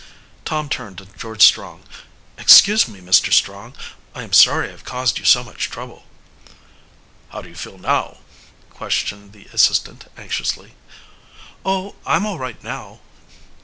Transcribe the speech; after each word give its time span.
Tom 0.45 0.67
turned 0.67 0.97
to 0.97 1.05
George 1.05 1.43
Strong. 1.43 1.83
"Excuse 2.35 2.87
me, 2.87 3.01
Mr. 3.01 3.31
Strong, 3.31 3.75
I 4.15 4.23
am 4.23 4.33
sorry 4.33 4.67
I 4.67 4.71
have 4.71 4.83
caused 4.83 5.19
you 5.19 5.25
so 5.25 5.43
much 5.43 5.69
trouble." 5.69 6.05
"How 7.29 7.43
do 7.43 7.49
you 7.49 7.55
feel 7.55 7.77
now?" 7.77 8.17
questioned 8.71 9.31
the 9.31 9.45
assistant 9.53 10.05
anxiously. 10.17 10.73
"Oh, 11.63 11.97
I'm 12.03 12.25
all 12.25 12.39
right 12.39 12.63
now." 12.63 13.01